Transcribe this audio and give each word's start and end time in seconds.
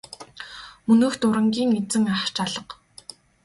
Мөнөөх 0.87 1.13
дурангийн 1.21 1.71
эзэн 1.79 2.05
ах 2.15 2.25
ч 2.33 2.35
алга. 2.45 2.73